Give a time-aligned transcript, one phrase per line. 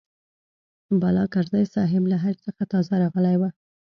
[1.01, 3.41] بالاکرزی صاحب له حج څخه تازه راغلی و.